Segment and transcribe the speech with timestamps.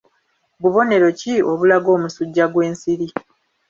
[0.61, 3.07] Bubonero ki obulaga omusujja gw'ensiri?